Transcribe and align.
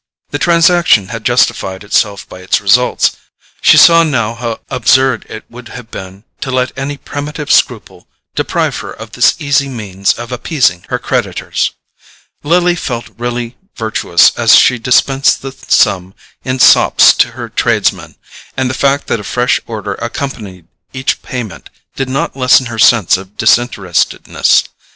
The 0.31 0.39
transaction 0.39 1.09
had 1.09 1.23
justified 1.23 1.83
itself 1.83 2.27
by 2.27 2.39
its 2.39 2.59
results: 2.59 3.17
she 3.61 3.77
saw 3.77 4.01
now 4.01 4.33
how 4.33 4.59
absurd 4.67 5.27
it 5.29 5.45
would 5.47 5.67
have 5.67 5.91
been 5.91 6.23
to 6.39 6.49
let 6.49 6.75
any 6.75 6.97
primitive 6.97 7.51
scruple 7.51 8.07
deprive 8.33 8.77
her 8.77 8.91
of 8.91 9.11
this 9.11 9.35
easy 9.37 9.69
means 9.69 10.13
of 10.13 10.31
appeasing 10.31 10.85
her 10.89 10.97
creditors. 10.97 11.73
Lily 12.41 12.73
felt 12.75 13.11
really 13.19 13.55
virtuous 13.75 14.31
as 14.39 14.55
she 14.55 14.79
dispensed 14.79 15.43
the 15.43 15.51
sum 15.67 16.15
in 16.43 16.57
sops 16.57 17.13
to 17.13 17.33
her 17.37 17.47
tradesmen, 17.47 18.15
and 18.57 18.71
the 18.71 18.73
fact 18.73 19.05
that 19.05 19.19
a 19.19 19.23
fresh 19.23 19.59
order 19.67 19.93
accompanied 20.01 20.65
each 20.93 21.21
payment 21.21 21.69
did 21.95 22.09
not 22.09 22.35
lessen 22.35 22.65
her 22.65 22.79
sense 22.79 23.17
of 23.17 23.37
disinterestedness. 23.37 24.63